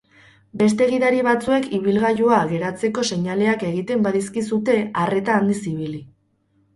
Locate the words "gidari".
0.91-1.17